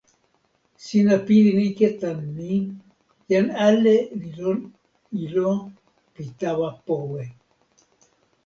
[0.83, 2.55] sina pilin ike tan ni:
[3.29, 4.59] jan ale li lon
[5.23, 5.49] ilo
[6.13, 7.23] pi tawa powe.